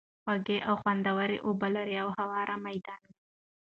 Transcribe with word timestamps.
خوږې 0.23 0.57
او 0.67 0.73
خوندوَري 0.81 1.37
اوبه 1.47 1.67
لري، 1.75 1.95
او 2.03 2.07
هوار 2.17 2.47
ميدان 2.65 3.01
دی 3.09 3.13